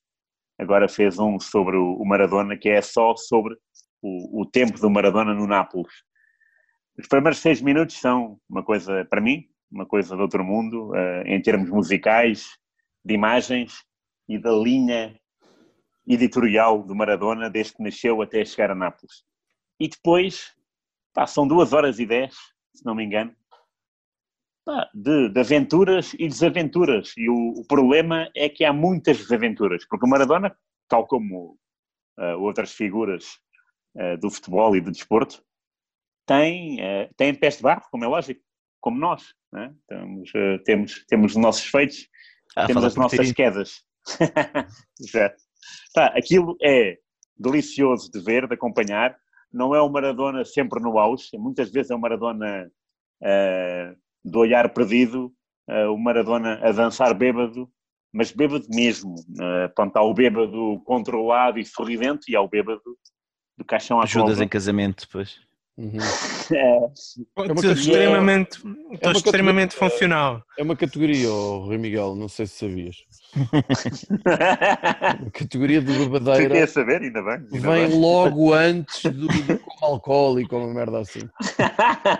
agora 0.59 0.89
fez 0.89 1.17
um 1.17 1.39
sobre 1.39 1.77
o, 1.77 1.93
o 1.95 2.05
Maradona, 2.05 2.57
que 2.57 2.69
é 2.69 2.81
só 2.81 3.15
sobre 3.15 3.55
o, 4.01 4.41
o 4.41 4.45
tempo 4.45 4.79
do 4.79 4.89
Maradona 4.89 5.33
no 5.33 5.47
Nápoles. 5.47 5.93
Os 6.97 7.07
primeiros 7.07 7.39
seis 7.39 7.61
minutos 7.61 7.99
são 7.99 8.39
uma 8.47 8.63
coisa, 8.63 9.05
para 9.05 9.19
mim, 9.19 9.47
uma 9.71 9.85
coisa 9.85 10.15
de 10.15 10.21
outro 10.21 10.43
mundo, 10.43 10.95
eh, 10.95 11.23
em 11.25 11.41
termos 11.41 11.69
musicais, 11.69 12.57
de 13.03 13.15
imagens 13.15 13.83
e 14.29 14.37
da 14.37 14.51
linha 14.51 15.19
editorial 16.07 16.83
do 16.83 16.95
Maradona 16.95 17.49
desde 17.49 17.73
que 17.73 17.83
nasceu 17.83 18.21
até 18.21 18.45
chegar 18.45 18.71
a 18.71 18.75
Nápoles. 18.75 19.23
E 19.79 19.87
depois, 19.87 20.53
pá, 21.13 21.25
são 21.25 21.47
duas 21.47 21.73
horas 21.73 21.99
e 21.99 22.05
dez, 22.05 22.35
se 22.75 22.85
não 22.85 22.93
me 22.93 23.03
engano, 23.03 23.35
pá, 24.63 24.87
de, 24.93 25.29
de 25.29 25.39
aventuras 25.39 26.13
e 26.13 26.27
desaventuras. 26.27 27.13
E 27.17 27.27
o, 27.27 27.53
o 27.59 27.65
problema 27.65 28.29
é 28.35 28.47
que 28.47 28.63
há 28.63 28.71
muitas 28.71 29.17
desaventuras, 29.17 29.85
porque 29.87 30.05
o 30.05 30.09
Maradona, 30.09 30.55
tal 30.87 31.07
como 31.07 31.57
eh, 32.19 32.35
outras 32.35 32.71
figuras 32.71 33.39
eh, 33.97 34.17
do 34.17 34.29
futebol 34.29 34.75
e 34.75 34.81
do 34.81 34.91
desporto, 34.91 35.43
tem, 36.25 36.81
eh, 36.81 37.09
tem 37.17 37.33
pés 37.33 37.57
de 37.57 37.63
barro, 37.63 37.83
como 37.91 38.05
é 38.05 38.07
lógico, 38.07 38.41
como 38.81 38.99
nós. 38.99 39.33
Né? 39.51 39.73
Temos, 39.87 40.31
eh, 40.35 40.57
temos, 40.65 41.05
temos 41.07 41.31
os 41.31 41.41
nossos 41.41 41.65
feitos, 41.65 42.07
Ah, 42.55 42.67
temos 42.67 42.83
as 42.83 42.95
nossas 42.95 43.27
ti. 43.27 43.33
quedas. 43.33 43.83
Exato. 44.99 45.41
Pá, 45.93 46.07
aquilo 46.07 46.57
é 46.61 46.97
delicioso 47.37 48.11
de 48.11 48.19
ver, 48.19 48.47
de 48.47 48.53
acompanhar. 48.53 49.15
Não 49.51 49.73
é 49.75 49.81
o 49.81 49.89
Maradona 49.89 50.43
sempre 50.43 50.81
no 50.81 50.97
auge, 50.97 51.29
muitas 51.35 51.71
vezes 51.71 51.91
é 51.91 51.95
o 51.95 51.99
Maradona 51.99 52.71
eh, 53.21 53.95
do 54.23 54.39
olhar 54.39 54.73
perdido, 54.73 55.31
eh, 55.69 55.85
o 55.87 55.97
Maradona 55.97 56.59
a 56.63 56.71
dançar 56.71 57.13
bêbado, 57.13 57.69
mas 58.11 58.31
bêbado 58.31 58.65
mesmo. 58.69 59.15
Uh, 59.15 59.73
pronto, 59.73 59.97
há 59.97 60.03
o 60.03 60.13
bêbado 60.13 60.79
controlado 60.85 61.57
e 61.57 61.65
sorridente 61.65 62.31
e 62.31 62.35
há 62.35 62.41
o 62.41 62.47
bêbado 62.47 62.81
do 63.57 63.65
caixão 63.65 63.99
à 63.99 64.03
Ajudas 64.03 64.39
em 64.39 64.47
casamento, 64.47 65.05
depois. 65.05 65.39
Uhum. 65.77 65.97
É, 66.53 66.79
Pode 67.33 67.51
uma 67.53 67.73
extremamente, 67.73 68.61
uma 68.63 69.11
extremamente 69.13 69.75
funcional. 69.75 70.43
É 70.59 70.61
uma 70.61 70.75
categoria, 70.75 71.31
oh, 71.31 71.59
Rui 71.59 71.77
Miguel, 71.77 72.15
não 72.15 72.27
sei 72.27 72.45
se 72.45 72.57
sabias. 72.57 72.97
Uma 75.21 75.31
categoria 75.31 75.81
de 75.81 75.91
bebadeira 75.97 76.53
quer 76.53 76.67
saber? 76.67 77.01
Ainda 77.01 77.21
bem. 77.21 77.47
Ainda 77.51 77.71
vem 77.71 77.87
bem. 77.87 77.99
logo 77.99 78.53
antes 78.53 79.03
do, 79.03 79.27
do 79.27 79.59
como 79.59 79.93
alcoólico 79.93 80.57
uma 80.57 80.73
merda 80.73 80.99
assim. 80.99 81.21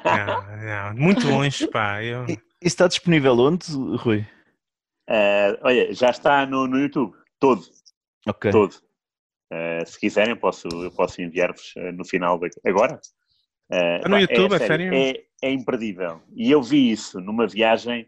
Não, 0.06 0.58
não, 0.64 0.96
muito 0.96 1.28
longe, 1.28 1.68
pá. 1.68 2.02
Eu, 2.02 2.26
Isso 2.26 2.40
está 2.62 2.88
disponível 2.88 3.38
onde, 3.38 3.66
Rui? 3.98 4.26
Eh, 5.10 5.60
olha, 5.62 5.94
já 5.94 6.10
está 6.12 6.46
no, 6.46 6.66
no 6.66 6.80
YouTube, 6.80 7.14
todo, 7.40 7.62
Ok. 8.26 8.52
todo. 8.52 8.76
Eh, 9.52 9.84
se 9.86 10.00
quiserem, 10.00 10.36
posso, 10.36 10.68
eu 10.70 10.92
posso 10.92 11.22
enviar-vos 11.22 11.74
eh, 11.76 11.92
no 11.92 12.06
final 12.06 12.40
da, 12.40 12.48
agora. 12.66 13.00
Está 13.98 14.10
no 14.10 14.16
pá, 14.16 14.20
YouTube, 14.22 14.56
a 14.56 14.60
sério? 14.60 14.94
É, 14.94 15.24
é 15.42 15.52
imperdível. 15.52 16.22
E 16.36 16.52
eu 16.52 16.62
vi 16.62 16.92
isso 16.92 17.20
numa 17.20 17.48
viagem 17.48 18.08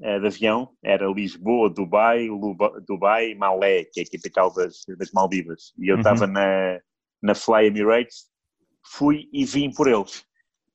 eh, 0.00 0.18
de 0.20 0.26
avião, 0.26 0.74
era 0.82 1.06
Lisboa, 1.08 1.70
Dubai, 1.70 2.28
Luba- 2.28 2.80
Dubai, 2.86 3.34
Malé, 3.34 3.84
que 3.84 4.00
é 4.00 4.02
a 4.02 4.10
capital 4.10 4.52
das, 4.52 4.84
das 4.98 5.10
Maldivas. 5.12 5.72
E 5.78 5.88
eu 5.88 5.94
Uhum. 5.96 6.00
estava 6.00 6.26
na, 6.26 6.80
na 7.22 7.34
Fly 7.34 7.66
Emirates, 7.66 8.26
fui 8.84 9.28
e 9.32 9.44
vim 9.44 9.70
por 9.72 9.88
eles. 9.88 10.24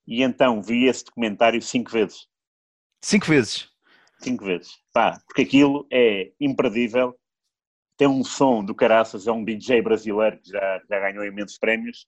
E 0.07 0.23
então 0.23 0.61
vi 0.61 0.85
esse 0.85 1.05
documentário 1.05 1.61
cinco 1.61 1.91
vezes. 1.91 2.27
Cinco 3.03 3.27
vezes. 3.27 3.69
Cinco 4.19 4.43
vezes. 4.45 4.77
Pá, 4.93 5.19
porque 5.27 5.43
aquilo 5.43 5.87
é 5.91 6.31
imperdível. 6.39 7.15
Tem 7.97 8.07
um 8.07 8.23
som 8.23 8.63
do 8.63 8.73
caraças, 8.73 9.27
é 9.27 9.31
um 9.31 9.43
DJ 9.43 9.81
brasileiro 9.81 10.39
que 10.39 10.49
já, 10.49 10.81
já 10.89 10.99
ganhou 10.99 11.23
imensos 11.23 11.57
prémios. 11.59 12.07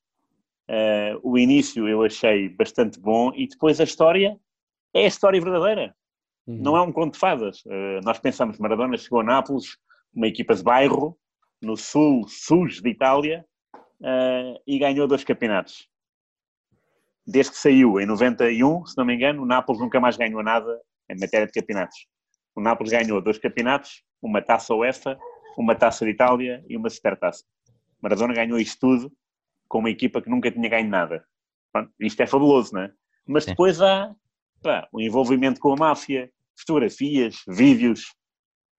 Eh, 0.68 1.18
o 1.22 1.38
início 1.38 1.88
eu 1.88 2.04
achei 2.04 2.50
bastante 2.50 3.00
bom 3.00 3.32
e 3.36 3.48
depois 3.48 3.82
a 3.82 3.84
história 3.84 4.40
é 4.94 5.04
a 5.04 5.08
história 5.08 5.40
verdadeira. 5.42 5.96
Uhum. 6.48 6.58
Não 6.62 6.78
é 6.78 6.82
um 6.82 6.92
conto 6.92 7.14
de 7.14 7.20
fadas. 7.20 7.64
Eh, 7.68 8.00
nós 8.04 8.20
pensamos, 8.20 8.58
Maradona 8.58 8.98
chegou 8.98 9.22
a 9.22 9.24
Nápoles, 9.24 9.78
uma 10.14 10.28
equipa 10.28 10.56
de 10.56 10.64
bairro, 10.64 11.18
no 11.62 11.76
sul, 11.76 12.28
sus 12.28 12.82
de 12.82 12.90
Itália, 12.90 13.46
eh, 14.04 14.62
e 14.68 14.80
ganhou 14.80 15.08
dois 15.08 15.24
campeonatos. 15.24 15.88
Desde 17.26 17.54
que 17.54 17.58
saiu, 17.58 18.00
em 18.00 18.06
91, 18.06 18.86
se 18.86 18.98
não 18.98 19.06
me 19.06 19.16
engano, 19.16 19.44
o 19.44 19.46
Nápoles 19.46 19.82
nunca 19.82 20.00
mais 20.00 20.18
ganhou 20.18 20.44
nada 20.44 20.82
em 21.10 21.20
matéria 21.20 21.48
de 21.48 21.54
campeonatos. 21.54 22.08
O 22.56 22.62
Nápoles 22.62 22.92
ganhou 22.92 23.22
dois 23.22 23.38
campeonatos, 23.38 24.04
uma 24.22 24.42
taça 24.42 24.74
UEFA, 24.76 25.18
uma 25.58 25.76
taça 25.76 26.06
de 26.06 26.12
Itália 26.12 26.64
e 26.68 26.76
uma 26.76 26.90
supertaça. 26.90 27.44
Maradona 28.02 28.34
ganhou 28.34 28.60
isto 28.60 28.80
tudo 28.80 29.12
com 29.74 29.80
uma 29.80 29.90
equipa 29.90 30.22
que 30.22 30.30
nunca 30.30 30.52
tinha 30.52 30.70
ganho 30.70 30.88
nada. 30.88 31.26
Pronto, 31.72 31.92
isto 32.00 32.22
é 32.22 32.28
fabuloso, 32.28 32.76
não 32.76 32.84
é? 32.84 32.94
Mas 33.28 33.44
depois 33.44 33.82
há 33.82 34.16
pá, 34.62 34.88
o 34.92 35.02
envolvimento 35.02 35.60
com 35.60 35.74
a 35.74 35.76
máfia, 35.76 36.32
fotografias, 36.56 37.38
vídeos, 37.48 38.14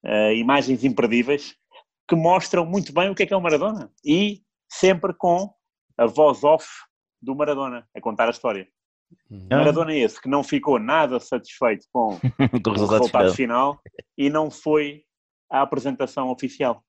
eh, 0.05 0.37
imagens 0.37 0.85
imperdíveis 0.85 1.57
que 2.09 2.15
mostram 2.15 2.65
muito 2.65 2.93
bem 2.95 3.11
o 3.11 3.15
que 3.15 3.25
é 3.25 3.27
que 3.27 3.35
é 3.35 3.37
o 3.37 3.41
Maradona. 3.41 3.91
E 4.05 4.41
sempre 4.71 5.13
com 5.13 5.53
a 5.99 6.07
voz 6.07 6.45
off 6.45 6.69
do 7.21 7.35
Maradona 7.35 7.89
a 7.93 8.01
contar 8.01 8.29
a 8.29 8.31
história. 8.31 8.69
Uhum. 9.29 9.49
Ah. 9.51 9.57
Maradona 9.57 9.95
é 9.95 9.99
esse 9.99 10.23
que 10.23 10.29
não 10.29 10.45
ficou 10.45 10.79
nada 10.79 11.19
satisfeito 11.19 11.89
com 11.93 12.21
o 12.69 12.71
resultado 12.71 13.09
final. 13.09 13.35
final 13.35 13.81
e 14.17 14.31
não 14.31 14.49
foi 14.49 15.03
à 15.51 15.61
apresentação 15.61 16.31
oficial. 16.31 16.85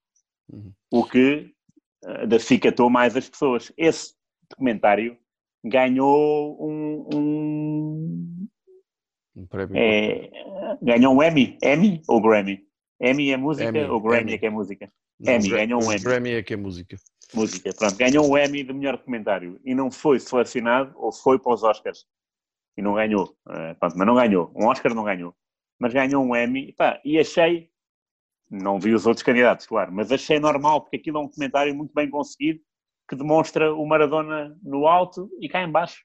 Uhum. 0.48 0.72
O 0.92 1.04
que 1.04 1.55
eh, 2.06 2.28
dacicatou 2.28 2.90
mais 2.90 3.16
as 3.16 3.28
pessoas. 3.30 3.72
Esse 3.78 4.14
documentário 4.50 5.18
ganhou 5.64 6.58
um, 6.64 7.08
um- 7.14 8.48
Um 9.36 9.46
prémio. 9.48 9.76
é, 9.76 10.30
ganhou 10.82 11.16
um 11.16 11.24
Emmy, 11.24 11.58
Emmy 11.64 12.02
ou 12.08 12.22
Grammy? 12.22 12.64
Emmy 13.02 13.32
é 13.32 13.38
música 13.38 13.70
Emmy, 13.70 13.90
ou 13.90 14.00
Grammy 14.02 14.22
Emmy. 14.24 14.34
é 14.34 14.38
que 14.38 14.46
é 14.46 14.50
música? 14.50 14.92
Não, 15.20 15.34
Emmy, 15.34 15.50
ganhou 15.50 15.82
um 15.84 15.92
Emmy. 15.92 16.00
Grammy 16.04 16.30
é 16.32 16.44
que 16.44 16.54
é 16.54 16.58
música. 16.58 16.98
Música, 17.34 17.74
pronto. 17.74 17.98
Ganhou 17.98 18.30
um 18.32 18.38
Emmy 18.38 18.64
de 18.64 18.72
melhor 18.74 18.98
documentário 18.98 19.60
e 19.66 19.74
não 19.74 19.90
foi 19.92 20.20
selecionado 20.20 20.94
ou 20.96 21.12
foi 21.12 21.40
para 21.40 21.54
os 21.54 21.64
Oscars. 21.64 22.06
E 22.78 22.82
não 22.82 22.94
ganhou. 22.96 23.36
Eh, 23.50 23.74
pronto, 23.76 23.98
mas 23.98 24.08
não 24.08 24.16
ganhou. 24.16 24.52
Um 24.56 24.68
Oscar 24.68 24.94
não 24.94 25.04
ganhou. 25.04 25.34
Mas 25.80 25.94
ganhou 25.94 26.24
um 26.24 26.36
Emmy 26.36 26.72
pá, 26.74 27.02
e 27.04 27.18
achei, 27.20 27.70
não 28.62 28.80
vi 28.80 28.94
os 28.94 29.06
outros 29.06 29.24
candidatos, 29.24 29.66
claro, 29.66 29.92
mas 29.92 30.12
achei 30.12 30.40
normal 30.40 30.82
porque 30.82 30.98
aquilo 30.98 31.18
é 31.18 31.22
um 31.22 31.26
documentário 31.26 31.76
muito 31.76 31.94
bem 31.94 32.10
conseguido 32.10 32.60
que 33.08 33.16
demonstra 33.16 33.74
o 33.74 33.86
Maradona 33.86 34.58
no 34.64 34.88
alto 34.88 35.30
e 35.40 35.48
cá 35.48 35.62
em 35.62 35.72
baixo. 35.72 36.04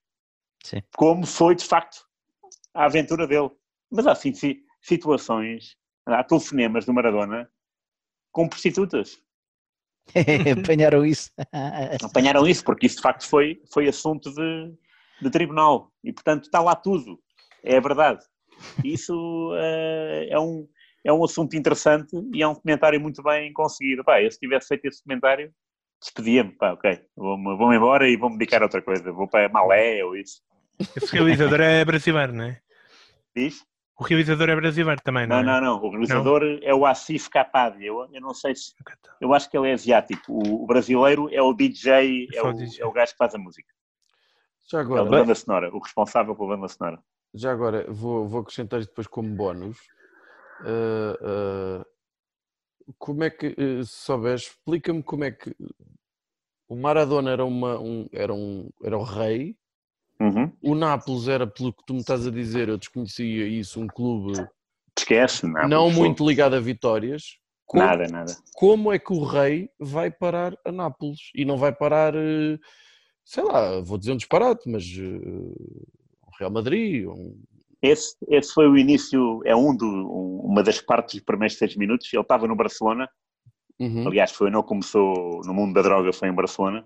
Sim. 0.62 0.82
Como 0.96 1.26
foi, 1.26 1.54
de 1.54 1.64
facto, 1.64 2.04
a 2.74 2.84
aventura 2.84 3.26
dele. 3.26 3.50
Mas 3.90 4.06
há 4.06 4.14
sim, 4.14 4.34
si- 4.34 4.62
situações, 4.82 5.76
há 6.06 6.22
telefonemas 6.22 6.84
do 6.84 6.92
Maradona 6.92 7.50
com 8.30 8.48
prostitutas. 8.48 9.18
Apanharam 10.62 11.04
isso. 11.04 11.30
apanharam 12.04 12.46
isso, 12.46 12.64
porque 12.64 12.86
isso 12.86 12.96
de 12.96 13.02
facto 13.02 13.26
foi, 13.28 13.62
foi 13.72 13.88
assunto 13.88 14.32
de, 14.34 14.74
de 15.22 15.30
tribunal 15.30 15.92
e 16.04 16.12
portanto 16.12 16.44
está 16.44 16.60
lá 16.60 16.74
tudo, 16.74 17.18
é 17.62 17.76
a 17.76 17.80
verdade. 17.80 18.24
Isso 18.84 19.52
eh, 19.56 20.28
é, 20.30 20.38
um, 20.38 20.68
é 21.04 21.12
um 21.12 21.24
assunto 21.24 21.54
interessante 21.56 22.10
e 22.34 22.42
é 22.42 22.48
um 22.48 22.54
comentário 22.54 23.00
muito 23.00 23.22
bem 23.22 23.52
conseguido. 23.52 24.04
Pá, 24.04 24.22
eu 24.22 24.30
se 24.30 24.38
tivesse 24.38 24.68
feito 24.68 24.84
esse 24.86 25.02
comentário, 25.02 25.52
despedia-me, 26.00 26.52
pá, 26.52 26.72
ok, 26.72 27.00
vou-me 27.16 27.56
vou 27.56 27.72
embora 27.72 28.08
e 28.08 28.16
vou-me 28.16 28.38
dedicar 28.38 28.60
a 28.62 28.64
outra 28.66 28.82
coisa, 28.82 29.12
vou 29.12 29.28
para 29.28 29.48
Malé 29.48 30.04
ou 30.04 30.16
isso. 30.16 30.40
esse 30.96 31.12
realizador 31.12 31.60
é 31.60 31.84
brasileiro, 31.84 32.32
não 32.32 32.44
é? 32.44 32.60
Diz? 33.36 33.64
O 33.98 34.02
realizador 34.04 34.48
é 34.48 34.56
brasileiro 34.56 35.00
também, 35.02 35.26
não, 35.26 35.42
Não, 35.42 35.56
é? 35.56 35.60
não, 35.60 35.76
não, 35.78 35.84
o 35.84 35.90
realizador 35.90 36.42
é 36.62 36.74
o 36.74 36.86
Asif 36.86 37.28
Kapadia, 37.28 37.86
eu, 37.88 38.08
eu 38.10 38.20
não 38.20 38.32
sei 38.32 38.54
se, 38.54 38.72
tá. 38.82 39.14
eu 39.20 39.34
acho 39.34 39.50
que 39.50 39.58
ele 39.58 39.68
é 39.68 39.72
asiático, 39.74 40.32
o, 40.32 40.64
o 40.64 40.66
brasileiro 40.66 41.28
é 41.30 41.42
o 41.42 41.52
DJ, 41.52 42.28
É 42.32 42.38
é 42.38 42.42
o, 42.42 42.52
DJ. 42.54 42.82
é 42.82 42.86
o 42.86 42.92
gajo 42.92 43.12
que 43.12 43.18
faz 43.18 43.34
a 43.34 43.38
música, 43.38 43.68
Já 44.70 44.78
é 44.78 44.80
agora, 44.80 45.04
da 45.04 45.10
banda 45.10 45.34
sonora, 45.34 45.68
o 45.74 45.78
responsável 45.78 46.34
pela 46.34 46.56
banda 46.56 46.68
sonora. 46.68 46.98
já 47.34 47.52
agora 47.52 47.84
vou, 47.90 48.26
vou 48.26 48.40
acrescentar 48.40 48.80
isto 48.80 48.88
depois 48.88 49.06
como 49.06 49.28
bónus. 49.36 49.76
Ah, 50.64 51.84
como 52.98 53.22
é 53.24 53.30
que, 53.30 53.46
eh, 53.56 53.84
se 53.84 54.04
souberes, 54.04 54.42
explica-me 54.42 55.02
como 55.02 55.24
é 55.24 55.30
que 55.30 55.54
o 56.68 56.76
Maradona 56.76 57.30
era, 57.30 57.44
uma, 57.44 57.78
um, 57.78 58.06
era, 58.12 58.34
um, 58.34 58.68
era 58.82 58.96
o 58.98 59.02
rei, 59.02 59.56
Uhum. 60.20 60.52
o 60.62 60.74
Nápoles 60.74 61.28
era, 61.28 61.46
pelo 61.46 61.72
que 61.72 61.82
tu 61.86 61.94
me 61.94 62.00
estás 62.00 62.26
a 62.26 62.30
dizer, 62.30 62.68
eu 62.68 62.76
desconhecia 62.76 63.46
isso, 63.46 63.80
um 63.80 63.86
clube 63.86 64.46
Esquece, 64.98 65.46
não. 65.46 65.88
favor. 65.88 65.92
muito 66.04 66.28
ligado 66.28 66.54
a 66.56 66.60
vitórias. 66.60 67.38
Como, 67.64 67.84
Nada, 67.84 68.06
nada. 68.08 68.36
como 68.54 68.92
é 68.92 68.98
que 68.98 69.12
o 69.12 69.24
rei 69.24 69.70
vai 69.78 70.10
parar 70.10 70.54
a 70.64 70.70
Nápoles 70.70 71.30
e 71.34 71.44
não 71.44 71.56
vai 71.56 71.74
parar, 71.74 72.14
eh, 72.14 72.58
sei 73.24 73.44
lá, 73.44 73.80
vou 73.80 73.96
dizer 73.96 74.12
um 74.12 74.16
disparate, 74.16 74.68
mas 74.68 74.84
eh, 74.84 75.00
o 75.02 76.30
Real 76.38 76.50
Madrid, 76.50 77.06
um, 77.06 77.40
Esse, 77.82 78.14
esse 78.28 78.52
foi 78.52 78.68
o 78.68 78.76
início, 78.76 79.40
é 79.44 79.56
um 79.56 79.74
do, 79.74 79.86
um- 79.86 80.40
uma 80.44 80.62
das 80.62 80.80
partes 80.80 81.14
dos 81.16 81.24
primeiros 81.24 81.56
seis 81.56 81.74
minutos. 81.76 82.12
Ele 82.12 82.22
estava 82.22 82.46
no 82.46 82.54
Barcelona, 82.56 83.08
Uhum. 83.78 84.06
aliás, 84.08 84.30
foi 84.32 84.50
não 84.50 84.62
começou 84.62 85.40
no 85.44 85.54
mundo 85.54 85.72
da 85.72 85.80
droga, 85.82 86.12
foi 86.12 86.28
em 86.28 86.34
Barcelona. 86.34 86.84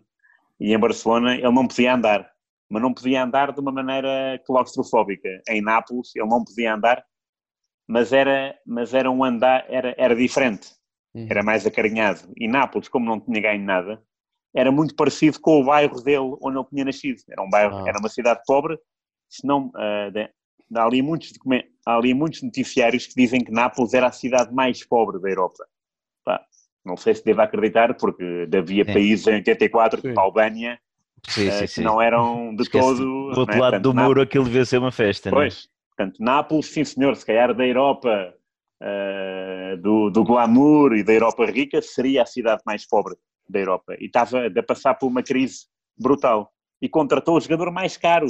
E 0.61 0.73
em 0.73 0.79
Barcelona 0.79 1.35
ele 1.35 1.51
não 1.51 1.67
podia 1.67 1.93
andar, 1.95 2.31
mas 2.71 2.81
não 2.81 2.95
podia 2.95 3.25
andar 3.25 3.53
de 3.53 3.61
uma 3.61 3.73
maneira 3.73 4.41
claustrofóbica. 4.47 5.29
Em 5.49 5.61
Nápoles 5.61 6.15
ele 6.15 6.29
não 6.29 6.45
podia 6.45 6.75
andar, 6.75 7.05
mas 7.89 8.13
era, 8.13 8.57
mas 8.65 8.95
era 8.95 9.11
um 9.11 9.25
andar, 9.25 9.65
era, 9.69 9.95
era 9.99 10.15
diferente. 10.15 10.69
Uhum. 11.17 11.29
era 11.31 11.45
mais 11.45 11.65
acarinhado. 11.65 12.21
E 12.37 12.49
Nápoles, 12.49 12.89
como 12.89 13.07
não 13.07 13.21
tinha 13.21 13.41
ganho 13.41 13.63
nada, 13.65 14.03
era 14.53 14.73
muito 14.73 14.97
parecido 14.97 15.41
com 15.41 15.61
o 15.61 15.65
bairro 15.65 16.01
dele 16.03 16.37
onde 16.43 16.59
ele 16.59 16.67
tinha 16.73 16.85
nascido. 16.85 17.21
Era 17.31 17.41
um 17.43 17.49
bairro, 17.49 17.77
Ah. 17.77 17.85
era 17.89 17.99
uma 18.01 18.09
cidade 18.09 18.41
pobre. 18.47 18.77
Se 19.29 19.47
não, 19.47 19.71
de- 20.13 20.29
há, 20.77 20.85
ali 20.85 21.03
muitos, 21.03 21.33
há 21.87 21.97
ali 21.97 22.15
muitos 22.15 22.43
noticiários 22.43 23.07
que 23.07 23.15
dizem 23.15 23.43
que 23.43 23.51
Nápoles 23.53 23.95
era 23.95 24.07
a 24.09 24.13
cidade 24.13 24.53
mais 24.55 24.85
pobre 24.85 25.21
da 25.21 25.29
Europa. 25.29 25.65
Pá, 26.25 26.41
não 26.85 26.97
sei 26.97 27.15
se 27.15 27.25
devo 27.25 27.41
acreditar, 27.43 27.95
porque 27.97 28.49
havia 28.57 28.85
Sim. 28.85 28.93
países 28.93 29.27
em 29.27 29.35
84, 29.35 30.01
Sim. 30.01 30.09
tipo 30.09 30.21
a 30.21 30.23
Albânia, 30.23 30.79
Sim, 31.29 31.49
ah, 31.49 31.67
sim, 31.67 31.75
que 31.75 31.81
não 31.83 32.01
eram 32.03 32.55
de 32.55 32.63
Esquece, 32.63 32.87
todo. 32.87 33.05
Do 33.05 33.41
outro 33.41 33.55
né? 33.55 33.61
lado 33.61 33.71
Portanto, 33.73 33.83
do 33.83 33.95
Nápoles- 33.95 34.09
muro 34.09 34.23
aquilo 34.23 34.45
devia 34.45 34.65
ser 34.65 34.79
uma 34.79 34.93
festa, 34.93 35.31
não 35.31 35.39
é? 35.39 35.41
Pois, 35.43 35.69
portanto, 35.97 36.17
Nápoles, 36.23 36.67
sim 36.67 36.85
senhor, 36.85 37.17
se 37.17 37.25
calhar 37.25 37.55
da 37.55 37.67
Europa 37.67 38.35
eh, 38.83 39.77
do, 39.81 40.11
do 40.11 40.25
glamour 40.25 40.95
e 40.95 41.03
da 41.03 41.13
Europa 41.13 41.47
rica, 41.47 41.81
seria 41.81 42.23
a 42.23 42.27
cidade 42.27 42.63
mais 42.67 42.87
pobre 42.87 43.15
da 43.49 43.59
Europa. 43.59 43.95
E 43.99 44.07
estava 44.07 44.47
a 44.47 44.63
passar 44.63 44.95
por 44.95 45.07
uma 45.07 45.23
crise 45.23 45.67
brutal. 45.99 46.51
E 46.83 46.89
contratou 46.89 47.37
o 47.37 47.41
jogador 47.41 47.71
mais 47.71 47.97
caro. 47.97 48.27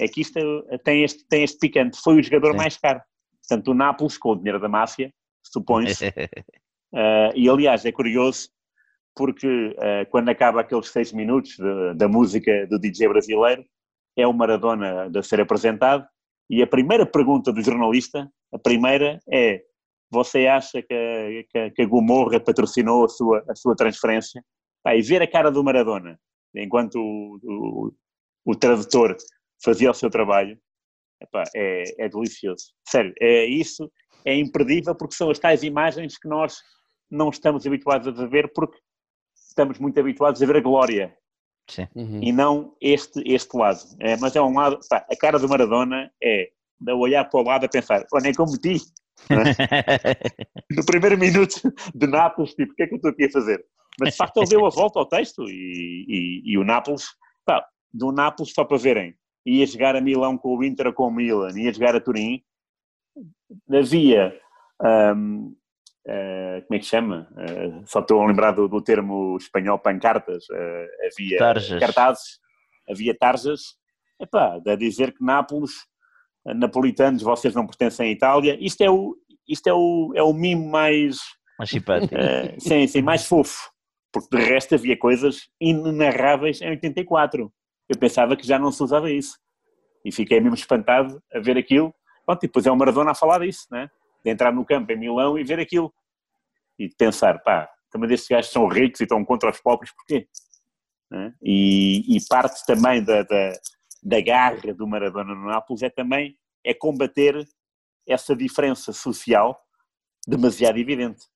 É 0.00 0.08
que 0.08 0.20
isto 0.20 0.38
tem 0.84 1.04
este, 1.04 1.24
tem 1.28 1.44
este 1.44 1.58
picante. 1.58 1.98
Foi 2.02 2.18
o 2.18 2.22
jogador 2.22 2.52
Sim. 2.52 2.56
mais 2.56 2.76
caro. 2.76 3.00
Portanto, 3.46 3.70
o 3.70 3.74
Nápoles, 3.74 4.18
com 4.18 4.30
o 4.30 4.36
dinheiro 4.36 4.58
da 4.60 4.68
máfia, 4.68 5.12
supõe-se. 5.42 6.06
eh, 6.94 7.32
e 7.36 7.48
aliás, 7.48 7.84
é 7.84 7.92
curioso 7.92 8.48
porque 9.16 9.76
eh, 9.78 10.04
quando 10.06 10.28
acaba 10.28 10.60
aqueles 10.60 10.88
seis 10.88 11.12
minutos 11.12 11.56
de- 11.56 11.94
da 11.94 12.08
música 12.08 12.66
do 12.66 12.78
DJ 12.78 13.08
brasileiro, 13.08 13.64
é 14.16 14.26
o 14.26 14.32
Maradona 14.32 15.10
a 15.16 15.22
ser 15.22 15.40
apresentado 15.40 16.04
e 16.50 16.62
a 16.62 16.66
primeira 16.66 17.06
pergunta 17.06 17.52
do 17.52 17.62
jornalista, 17.62 18.28
a 18.52 18.58
primeira 18.58 19.20
é 19.30 19.62
você 20.10 20.46
acha 20.46 20.82
que, 20.82 21.46
que, 21.50 21.70
que 21.70 21.82
a 21.82 21.86
Gomorra 21.86 22.38
patrocinou 22.38 23.04
a 23.04 23.08
sua, 23.08 23.44
a 23.48 23.54
sua 23.54 23.74
transferência? 23.74 24.44
Pá, 24.82 24.94
e 24.94 25.02
ver 25.02 25.22
a 25.22 25.26
cara 25.26 25.50
do 25.50 25.64
Maradona, 25.64 26.18
enquanto 26.54 26.96
o, 26.96 27.38
o, 27.42 27.92
o 28.44 28.54
tradutor 28.54 29.16
fazia 29.64 29.90
o 29.90 29.94
seu 29.94 30.10
trabalho, 30.10 30.58
epá, 31.20 31.44
é, 31.54 32.04
é 32.04 32.08
delicioso. 32.08 32.72
Sério, 32.86 33.12
é 33.20 33.46
isso, 33.46 33.90
é 34.24 34.34
imperdível 34.34 34.94
porque 34.94 35.14
são 35.14 35.30
as 35.30 35.38
tais 35.38 35.62
imagens 35.62 36.18
que 36.18 36.28
nós 36.28 36.58
não 37.10 37.30
estamos 37.30 37.66
habituados 37.66 38.20
a 38.20 38.26
ver 38.26 38.52
porque 38.54 38.78
estamos 39.48 39.78
muito 39.78 39.98
habituados 39.98 40.42
a 40.42 40.46
ver 40.46 40.56
a 40.56 40.60
glória 40.60 41.16
Sim. 41.68 41.86
Uhum. 41.94 42.20
e 42.22 42.32
não 42.32 42.76
este, 42.80 43.22
este 43.26 43.56
lado. 43.56 43.80
É, 44.00 44.16
mas 44.16 44.34
é 44.36 44.42
um 44.42 44.54
lado, 44.54 44.78
pá, 44.88 45.06
a 45.10 45.16
cara 45.16 45.38
do 45.38 45.48
Maradona 45.48 46.10
é 46.22 46.50
de 46.80 46.92
olhar 46.92 47.24
para 47.24 47.40
o 47.40 47.44
lado 47.44 47.64
a 47.64 47.68
pensar, 47.68 48.04
olha, 48.12 48.22
nem 48.22 48.34
como 48.34 48.52
meti. 48.52 48.80
No 50.70 50.84
primeiro 50.84 51.16
minuto 51.16 51.72
de 51.94 52.06
Nápoles, 52.06 52.52
tipo, 52.54 52.72
o 52.72 52.74
que 52.74 52.82
é 52.82 52.86
que 52.86 52.94
eu 52.94 52.96
estou 52.96 53.10
aqui 53.12 53.26
a 53.26 53.30
fazer? 53.30 53.64
Mas 54.00 54.10
de 54.10 54.16
facto 54.16 54.38
ele 54.38 54.48
deu 54.48 54.66
a 54.66 54.70
volta 54.70 54.98
ao 54.98 55.06
texto 55.06 55.44
e, 55.48 56.04
e, 56.08 56.52
e 56.52 56.58
o 56.58 56.64
Nápoles, 56.64 57.06
pá, 57.44 57.64
do 57.92 58.10
Nápoles 58.10 58.52
só 58.52 58.64
para 58.64 58.76
verem, 58.76 59.14
ia 59.46 59.66
jogar 59.66 59.96
a 59.96 60.00
Milão 60.00 60.38
com 60.38 60.56
o 60.56 60.64
Inter 60.64 60.88
ou 60.88 60.92
com 60.92 61.08
o 61.08 61.10
Milan, 61.10 61.52
ia 61.58 61.72
jogar 61.72 61.94
a 61.94 62.00
Turim, 62.00 62.42
havia, 63.70 64.38
hum, 65.16 65.54
eh, 66.06 66.62
como 66.66 66.76
é 66.76 66.78
que 66.78 66.86
chama? 66.86 67.28
Eh, 67.36 67.82
só 67.86 68.00
estou 68.00 68.22
a 68.22 68.26
lembrar 68.26 68.52
do, 68.52 68.68
do 68.68 68.80
termo 68.82 69.36
espanhol 69.36 69.78
pancartas, 69.78 70.44
eh, 70.50 70.86
havia 71.12 71.38
Tarjas. 71.38 71.80
cartazes, 71.80 72.38
havia 72.88 73.16
tarjas, 73.16 73.60
epá, 74.20 74.60
a 74.66 74.76
dizer 74.76 75.12
que 75.12 75.24
Nápoles, 75.24 75.72
napolitanos, 76.44 77.22
vocês 77.22 77.54
não 77.54 77.66
pertencem 77.66 78.08
à 78.08 78.10
Itália, 78.10 78.58
isto 78.60 78.82
é 78.82 78.90
o, 78.90 79.16
isto 79.48 79.66
é 79.66 79.72
o, 79.72 80.12
é 80.14 80.22
o 80.22 80.32
mimo 80.32 80.68
mais, 80.68 81.16
Mais 81.58 81.70
simpático. 81.70 82.14
sim, 82.58 82.86
sim, 82.86 83.02
mais 83.02 83.26
fofo, 83.26 83.70
porque 84.12 84.36
de 84.36 84.42
resto 84.44 84.74
havia 84.74 84.98
coisas 84.98 85.48
inenarráveis 85.60 86.60
em 86.60 86.70
84. 86.70 87.50
Eu 87.88 87.98
pensava 87.98 88.36
que 88.36 88.46
já 88.46 88.58
não 88.58 88.72
se 88.72 88.82
usava 88.82 89.10
isso. 89.10 89.38
E 90.04 90.12
fiquei 90.12 90.40
mesmo 90.40 90.54
espantado 90.54 91.22
a 91.32 91.38
ver 91.40 91.56
aquilo. 91.56 91.94
Pronto, 92.24 92.44
e 92.44 92.46
depois 92.46 92.66
é 92.66 92.70
o 92.70 92.76
Maradona 92.76 93.10
a 93.12 93.14
falar 93.14 93.40
disso, 93.40 93.66
né? 93.70 93.90
de 94.24 94.30
entrar 94.30 94.52
no 94.52 94.64
campo 94.64 94.90
em 94.90 94.98
Milão 94.98 95.38
e 95.38 95.44
ver 95.44 95.60
aquilo. 95.60 95.92
E 96.78 96.88
pensar, 96.88 97.42
pá, 97.42 97.70
também 97.90 98.08
destes 98.08 98.28
gajos 98.28 98.50
são 98.50 98.66
ricos 98.66 99.00
e 99.00 99.04
estão 99.04 99.24
contra 99.24 99.50
os 99.50 99.60
pobres, 99.60 99.92
porquê? 99.94 100.26
Né? 101.10 101.32
E, 101.42 102.16
e 102.16 102.26
parte 102.26 102.64
também 102.66 103.04
da, 103.04 103.22
da, 103.22 103.52
da 104.02 104.20
garra 104.20 104.72
do 104.74 104.86
Maradona 104.86 105.34
no 105.34 105.46
Nápoles 105.46 105.82
é 105.82 105.90
também 105.90 106.36
é 106.64 106.72
combater 106.72 107.46
essa 108.08 108.34
diferença 108.34 108.92
social 108.92 109.60
demasiado 110.26 110.78
evidente. 110.78 111.26